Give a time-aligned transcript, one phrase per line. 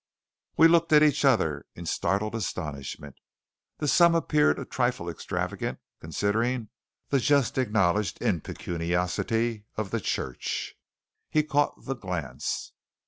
[0.57, 3.13] We looked at each other in startled astonishment.
[3.77, 6.69] The sum appeared a trifle extravagant considering
[7.09, 10.73] the just acknowledged impecuniosity of the church.
[11.29, 12.71] He caught the glance.